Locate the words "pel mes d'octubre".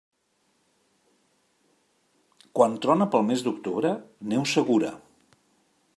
3.17-3.95